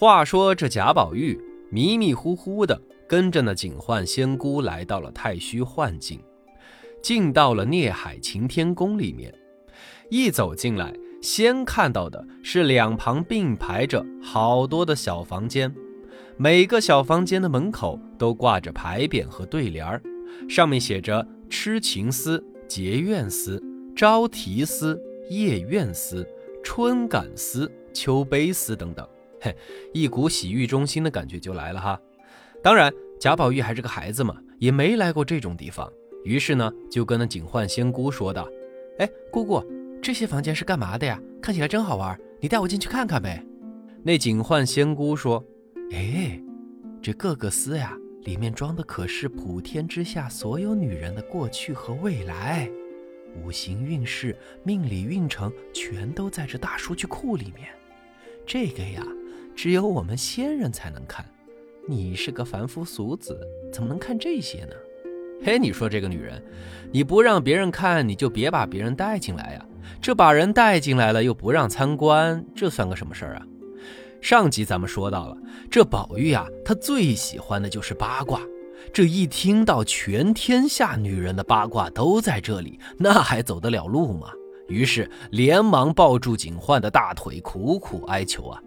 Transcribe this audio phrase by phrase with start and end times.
[0.00, 1.36] 话说这贾宝玉
[1.70, 6.20] 迷迷糊糊的跟着那警幻仙姑来到了太虚幻境，
[7.02, 9.34] 进到了孽海擎天宫里面。
[10.08, 15.74] 一走进来，先看到的是两旁并排着好多的小房间，
[16.36, 20.00] 每个小房间的门口都挂着牌匾和对联儿，
[20.48, 22.40] 上面写着“痴情司
[22.70, 23.60] ”“结怨司
[23.96, 24.96] ”“招提司
[25.28, 26.24] ”“夜怨司
[26.62, 29.04] ”“春感司”“秋悲司”等等。
[29.40, 29.54] 嘿，
[29.92, 32.00] 一股洗浴中心的感觉就来了哈。
[32.62, 35.90] 当然，贾宝玉还是个孩子嘛，也没来过这种地方。
[36.24, 38.48] 于是呢，就跟那警幻仙姑说道
[38.98, 39.64] ：“哎，姑姑，
[40.02, 41.20] 这些房间是干嘛的呀？
[41.40, 43.44] 看起来真好玩，你带我进去看看呗。”
[44.02, 45.44] 那警幻仙姑说
[45.94, 46.40] ：“哎，
[47.00, 52.68] 这各个司呀，里面装的可是普天之下所有女人的过去和未来，
[53.40, 57.68] 五行运势、命理运程，全都在这大数据库里面。
[58.44, 59.06] 这个呀。”
[59.58, 61.26] 只有我们仙人才能看，
[61.88, 63.36] 你是个凡夫俗子，
[63.72, 64.72] 怎么能看这些呢？
[65.44, 66.40] 嘿，你说这个女人，
[66.92, 69.66] 你不让别人看，你就别把别人带进来呀。
[70.00, 73.42] 这把人带进来了又不让参观，这算个什么事儿啊？
[74.20, 75.36] 上集咱们说到了，
[75.68, 78.40] 这宝玉啊，他最喜欢的就是八卦。
[78.92, 84.28] 这一听到全天下女人的八卦都在这里，那还走得了路吗？
[84.68, 88.62] 于是连忙抱住警幻的大腿，苦苦哀求啊。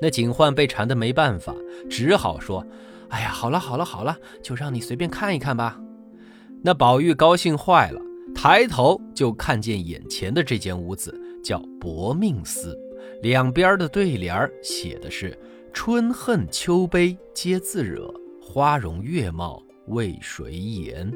[0.00, 1.54] 那警幻被缠得没办法，
[1.88, 2.66] 只好说
[3.10, 5.80] ：“哎呀，好了好了好了，就让你随便看一看吧。”
[6.62, 8.00] 那宝玉高兴坏了，
[8.34, 12.78] 抬头就看见眼前的这间屋子叫薄命司，
[13.22, 15.38] 两边的对联写的是
[15.72, 21.10] “春恨秋悲皆自惹，花容月貌为谁言”。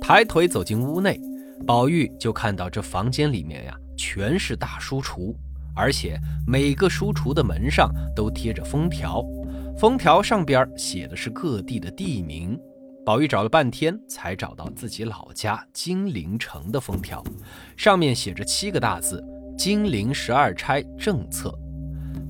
[0.00, 1.20] 抬腿走进屋内，
[1.66, 5.34] 宝玉就看到这房间里面呀，全是大书橱。
[5.76, 9.22] 而且每个书橱的门上都贴着封条，
[9.78, 12.58] 封条上边写的是各地的地名。
[13.04, 17.22] 宝玉找了半天，才找到自己老家金陵城的封条，
[17.76, 19.24] 上面写着七个大字
[19.56, 21.56] ：“金陵十二钗政策。”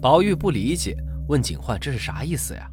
[0.03, 0.95] 宝玉不理解，
[1.29, 2.71] 问警幻：“这是啥意思呀？”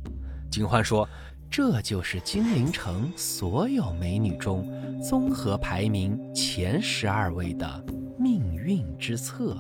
[0.52, 1.08] 警幻说
[1.50, 4.68] ：“这就是金陵城所有美女中
[5.02, 7.86] 综合排名前十二位的
[8.20, 9.58] 命运之策。”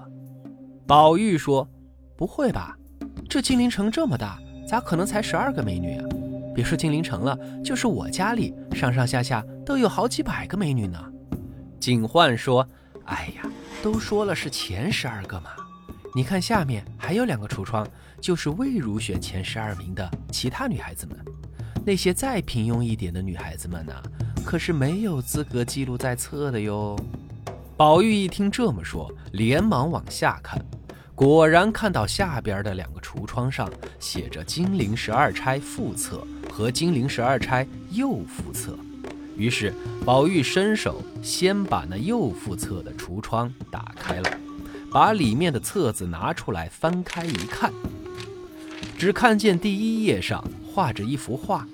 [0.85, 1.65] 宝玉说
[2.17, 2.77] ：“不会吧，
[3.29, 6.05] 这金陵城这么大，咋可能才十二个美女啊？
[6.53, 11.01] 别说金陵城了，就是我家里上上下下都有好几百个美女呢。”
[11.79, 12.67] 警幻说
[13.05, 13.49] ：“哎呀，
[13.81, 15.51] 都说了是前十二个嘛，
[16.13, 17.87] 你看下面还有两个橱窗，
[18.19, 21.17] 就是未入选前十二名的其他女孩子们。
[21.85, 23.93] 那些再平庸一点的女孩子们呢，
[24.45, 26.93] 可是没有资格记录在册的哟。”
[27.75, 30.63] 宝玉一听这么说，连忙往下看。
[31.15, 33.69] 果然看到下边的两个橱窗上
[33.99, 38.71] 写着《金陵十二钗副册》和《金陵十二钗右副册》，
[39.37, 39.71] 于是
[40.03, 44.37] 宝玉伸手先把那右副册的橱窗打开了，
[44.91, 47.71] 把里面的册子拿出来翻开一看，
[48.97, 51.67] 只看见第一页上画着一幅画，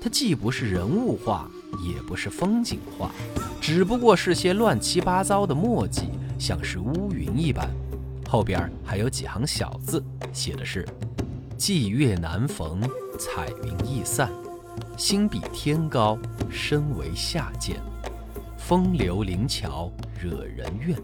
[0.00, 1.48] 它既不是人物画，
[1.86, 3.12] 也不是风景画，
[3.60, 7.70] 只不过是些乱七八糟的墨迹，像是乌云一般。
[8.32, 10.88] 后边还有几行小字，写的是
[11.58, 12.80] ：“霁月难逢，
[13.18, 14.32] 彩云易散，
[14.96, 16.18] 心比天高，
[16.50, 17.76] 身为下贱。
[18.56, 20.96] 风流灵巧惹人怨，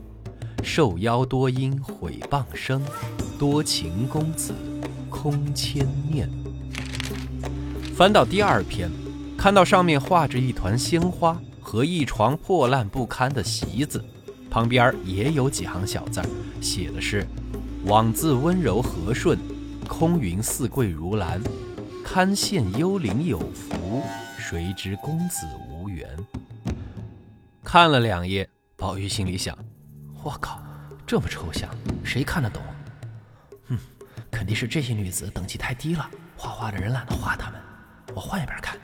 [0.65, 2.81] 受邀多因毁谤声，
[3.39, 4.55] 多情公子
[5.11, 6.31] 空牵念。”
[7.95, 8.91] 翻到第二篇，
[9.37, 14.03] 看到上面画着一团鲜花和一床破烂不堪的席子。
[14.51, 16.23] 旁边也有几行小字，
[16.61, 17.27] 写的是
[17.85, 19.39] ：“枉自温柔和顺，
[19.87, 21.41] 空云似桂如兰，
[22.05, 24.03] 堪羡幽灵有福，
[24.39, 26.09] 谁知公子无缘。”
[27.63, 29.57] 看了两页，宝玉心里想
[30.25, 30.63] ：“我靠，
[31.07, 31.69] 这么抽象，
[32.03, 32.63] 谁看得懂？
[33.69, 33.79] 哼，
[34.31, 37.61] 肯定是这些女子等级太低了，画画的人懒得画她们。
[38.15, 38.79] 我换一边看。”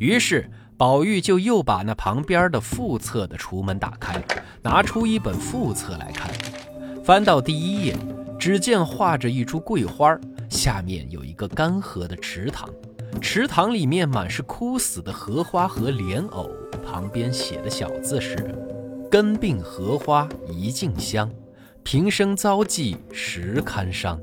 [0.00, 0.50] 于是。
[0.78, 4.22] 宝玉就又把那旁边的副册的橱门打开，
[4.62, 6.30] 拿出一本副册来看。
[7.02, 7.96] 翻到第一页，
[8.38, 10.16] 只见画着一株桂花，
[10.48, 12.70] 下面有一个干涸的池塘，
[13.20, 16.48] 池塘里面满是枯死的荷花和莲藕。
[16.86, 18.36] 旁边写的小字是
[19.10, 21.28] ：“根病荷花一径香，
[21.82, 24.16] 平生遭际实堪伤。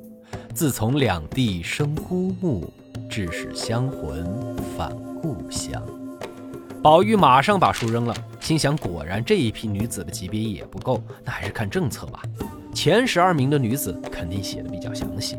[0.54, 2.72] 自从两地生孤木，
[3.10, 5.84] 致使香魂返故乡。”
[6.86, 12.22] 宝玉马上把书扔了，心想：果然这一批女子的级别也不够，那还是看政策吧。
[12.76, 15.36] 前十二名的女子肯定写的比较详细，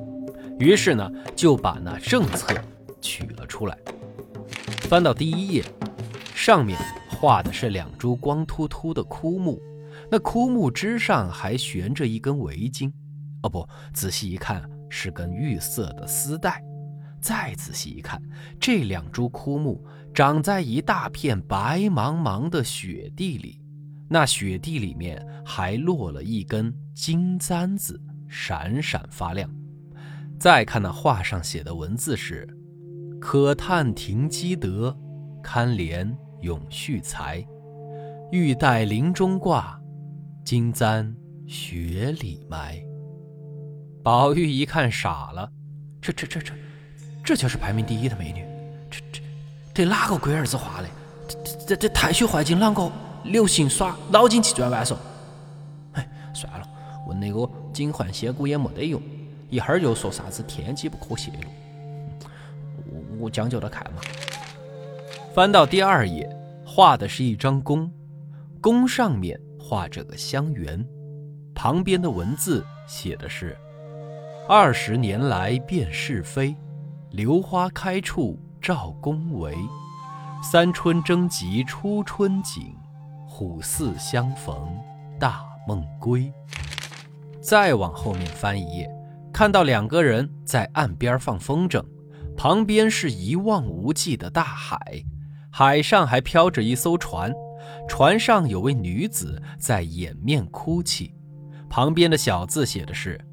[0.58, 2.52] 于是呢就把那政策
[3.00, 3.78] 取了出来。
[4.88, 5.64] 翻到第一页，
[6.34, 6.76] 上面
[7.08, 9.62] 画的是两株光秃秃的枯木，
[10.10, 12.90] 那枯木枝上还悬着一根围巾，
[13.44, 16.60] 哦不，仔细一看是根玉色的丝带。
[17.20, 18.20] 再仔细一看，
[18.60, 19.82] 这两株枯木
[20.16, 23.60] 长在一大片白茫茫的雪地里，
[24.08, 29.46] 那雪地里面还落了一根金簪子，闪闪发亮。
[30.40, 32.48] 再看那画上写的文字是
[33.20, 34.96] ：“可叹停机德，
[35.42, 36.10] 堪怜
[36.40, 37.46] 永续财。
[38.32, 39.78] 玉带林中挂，
[40.42, 41.14] 金簪
[41.46, 42.82] 雪里埋。”
[44.02, 45.52] 宝玉一看傻了，
[46.00, 46.54] 这这这这。
[47.22, 48.45] 这就是排名第一的美女，
[49.76, 50.88] 这哪个龟儿子画的？
[51.28, 52.90] 这这这这太虚幻境啷个
[53.24, 54.96] 流行耍脑筋急转弯嗦？
[55.92, 56.66] 哎，算了，
[57.06, 58.98] 问那个警幻仙姑也没得用，
[59.50, 61.50] 一会儿又说啥子天机不可泄露。
[62.86, 64.00] 我我将就着看嘛。
[65.34, 66.26] 翻到第二页，
[66.64, 67.92] 画的是一张弓，
[68.62, 70.82] 弓上面画着个香园，
[71.54, 73.54] 旁边的文字写的是：
[74.48, 76.56] 二十年来辨是非。
[77.10, 79.56] 榴花开处赵公为，
[80.42, 82.74] 三春争及初春景，
[83.24, 84.76] 虎兕相逢
[85.20, 86.32] 大梦归。
[87.40, 88.90] 再往后面翻一页，
[89.32, 91.80] 看到两个人在岸边放风筝，
[92.36, 94.76] 旁边是一望无际的大海，
[95.48, 97.32] 海上还飘着一艘船，
[97.88, 101.14] 船上有位女子在掩面哭泣，
[101.70, 103.24] 旁边的小字写的是：“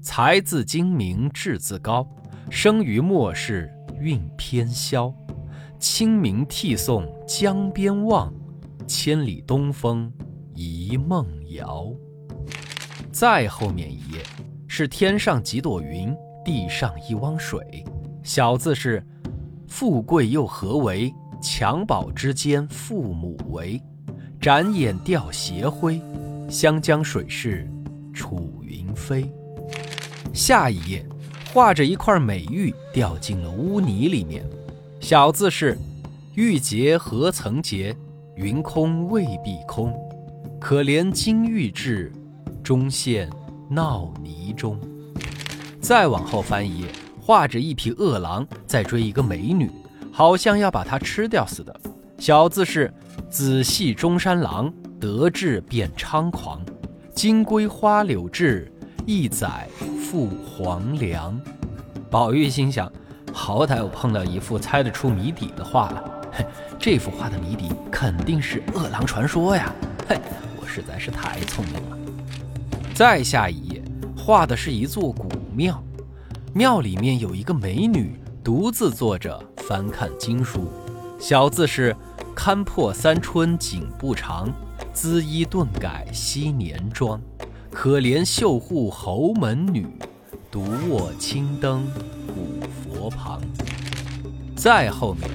[0.00, 2.08] 才字精明，志自高。”
[2.48, 3.68] 生于末世
[4.00, 5.12] 运偏消，
[5.78, 8.32] 清明涕送江边望，
[8.86, 10.12] 千里东风
[10.54, 11.92] 一梦遥。
[13.10, 14.22] 再后面一页
[14.66, 16.14] 是天上几朵云，
[16.44, 17.84] 地上一汪水，
[18.22, 19.04] 小字是
[19.66, 21.12] 富贵又何为？
[21.42, 23.80] 襁褓之间父母为，
[24.40, 26.00] 展眼吊斜晖，
[26.48, 27.70] 湘江水逝
[28.12, 29.30] 楚云飞。
[30.32, 31.06] 下一页。
[31.56, 34.44] 画着一块美玉掉进了污泥里面，
[35.00, 35.74] 小字是
[36.36, 37.96] “玉洁何曾洁，
[38.34, 39.90] 云空未必空，
[40.60, 42.12] 可怜金玉质，
[42.62, 43.30] 终陷
[43.70, 44.78] 淖泥中。”
[45.80, 46.88] 再往后翻一页，
[47.18, 49.70] 画着一匹饿狼在追一个美女，
[50.12, 51.74] 好像要把她吃掉似的。
[52.18, 52.92] 小字是
[53.32, 54.70] “仔细中山狼，
[55.00, 56.60] 得志便猖狂，
[57.14, 58.70] 金龟花柳志。”
[59.06, 59.68] 一载
[60.08, 61.36] 赴黄粱，
[62.08, 62.90] 宝玉心想：
[63.32, 66.04] 好歹我碰到一幅猜得出谜底的画了。
[66.78, 69.74] 这幅画的谜底肯定是饿狼传说呀！
[70.08, 70.16] 嘿，
[70.60, 71.98] 我实在是太聪明了。
[72.94, 73.82] 再下一页，
[74.16, 75.82] 画的是一座古庙，
[76.54, 78.14] 庙里面有一个美女
[78.44, 80.70] 独自坐着翻看经书，
[81.18, 81.96] 小字是：
[82.32, 84.48] 堪破三春景不长，
[84.94, 87.20] 缁衣顿改昔年妆。
[87.78, 89.86] 可怜绣户侯门女，
[90.50, 91.86] 独卧青灯
[92.26, 93.38] 古佛旁。
[94.56, 95.28] 再后面，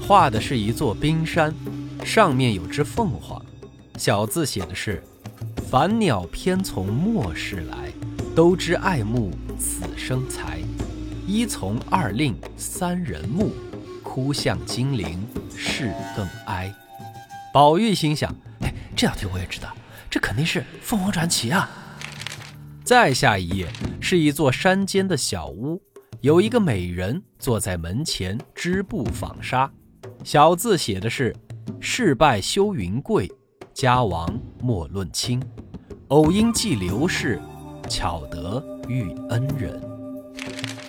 [0.00, 1.54] 画的是一座冰山，
[2.02, 3.44] 上面有只凤凰，
[3.98, 5.04] 小字写的是
[5.70, 7.92] ：“凡鸟偏从末世来，
[8.34, 10.60] 都知爱慕此生才。
[11.26, 13.52] 一从二令三人木，
[14.02, 15.22] 哭向金陵
[15.54, 16.74] 事更哀。”
[17.52, 18.34] 宝玉心想
[18.64, 19.68] ：“哎，这道题我也知道，
[20.08, 21.68] 这肯定是凤凰传奇啊！”
[22.84, 23.68] 再下一页
[24.00, 25.80] 是一座山间的小屋，
[26.20, 29.70] 有一个美人坐在门前织布纺纱，
[30.24, 31.34] 小字写的是
[31.78, 33.30] ：“事败休云贵，
[33.72, 34.28] 家亡
[34.60, 35.40] 莫论亲。
[36.08, 37.40] 偶因寄刘氏，
[37.88, 39.80] 巧得遇恩人。”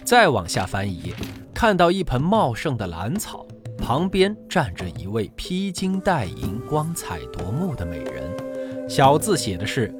[0.03, 1.13] 再往下翻一页，
[1.53, 3.45] 看到一盆茂盛的兰草，
[3.77, 9.95] 旁边站着一位披金戴银、光彩夺目的美人，小字写的是。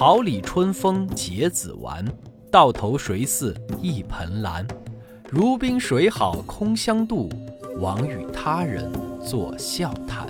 [0.00, 2.02] 桃李春风结子完，
[2.50, 4.66] 到头谁似一盆兰？
[5.28, 7.28] 如冰水好空相度，
[7.80, 8.90] 枉与他人
[9.22, 10.26] 作笑谈。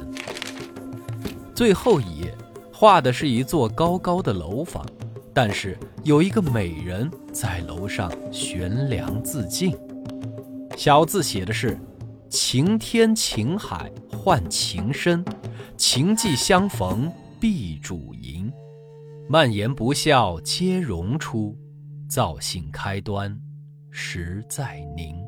[1.54, 2.36] 最后一页
[2.72, 4.84] 画的是一座高高的楼房，
[5.32, 9.78] 但是有一个美人在楼上悬梁自尽。
[10.76, 11.78] 小字写的是：
[12.28, 15.24] 情天情海换情深，
[15.76, 17.08] 情既相逢
[17.38, 18.52] 必主淫。
[19.32, 21.56] 蔓延不孝皆荣出，
[22.08, 23.40] 造性开端
[23.88, 25.24] 实在宁。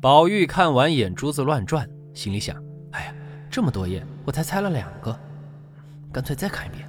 [0.00, 2.56] 宝玉看完眼珠子乱转，心里想：
[2.92, 3.14] 哎呀，
[3.50, 5.14] 这么多页，我才猜了两个，
[6.10, 6.88] 干脆再看一遍。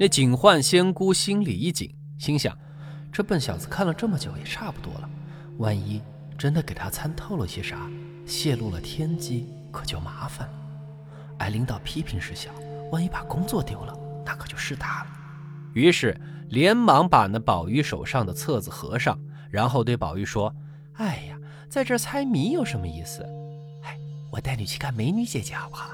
[0.00, 2.56] 那警幻仙姑心里一紧，心想：
[3.12, 5.10] 这笨小子看了这么久，也差不多了。
[5.58, 6.00] 万一
[6.38, 7.86] 真的给他参透了些啥，
[8.24, 10.54] 泄露了天机，可就麻烦了。
[11.40, 12.50] 挨领导批评是小，
[12.90, 15.06] 万一把工作丢了，那可就是大了。
[15.72, 19.18] 于是连忙把那宝玉手上的册子合上，
[19.50, 20.54] 然后对宝玉说
[20.94, 21.36] ：“哎呀，
[21.68, 23.22] 在这猜谜有什么意思？
[23.82, 23.98] 哎，
[24.30, 25.90] 我带你去看美女姐姐好不好？”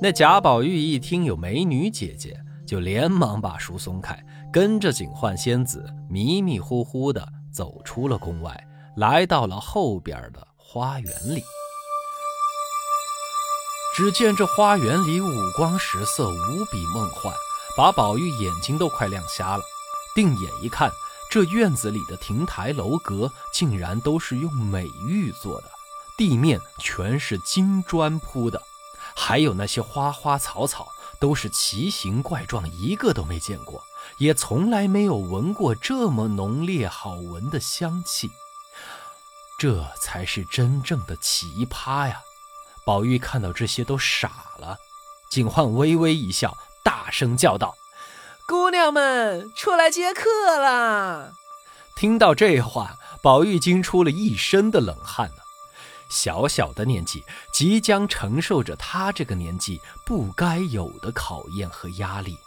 [0.00, 8.54] 那贾宝玉一听有美女姐姐，就连忙把书松开，跟着警幻仙子迷迷糊糊的走出了宫外，
[8.96, 11.42] 来到了后边的花园里。
[13.96, 17.32] 只见这花园里五光十色，无比梦幻，
[17.76, 19.62] 把宝玉眼睛都快亮瞎了。
[20.14, 20.90] 定眼一看，
[21.30, 25.70] 这院子里的亭台楼阁竟然都是用美玉做的，
[26.16, 28.62] 地面全是金砖铺的。
[29.14, 33.82] 还有那些花花草草都是奇形怪状，一个都没见过，
[34.18, 38.30] 也从来没有闻过这么浓烈好闻的香气。
[39.58, 42.20] 这才是真正的奇葩呀！
[42.84, 44.78] 宝玉看到这些都傻了。
[45.30, 46.56] 警幻微微一笑，
[46.86, 47.74] 大声叫道
[48.46, 51.32] ：“姑娘们，出来接客啦！”
[51.96, 55.42] 听到这话，宝玉惊出了一身的冷汗呢。
[56.08, 62.38] 小小的年纪，即将承受着他这个年纪不该有的考验和压力，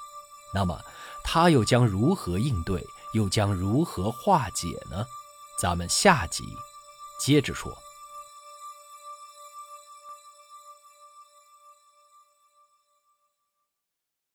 [0.53, 0.79] 那么
[1.21, 5.05] 他又将如何应对，又将如何化解呢？
[5.59, 6.45] 咱们下集
[7.19, 7.77] 接着说。